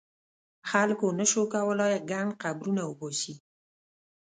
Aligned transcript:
خلکو 0.69 1.07
نه 1.19 1.25
شو 1.31 1.41
کولای 1.53 1.95
ګڼ 2.11 2.27
قبرونه 2.43 2.81
وباسي. 2.85 3.33